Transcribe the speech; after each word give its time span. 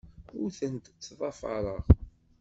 Ur 0.39 0.49
tent-ttḍafareɣ. 0.57 1.81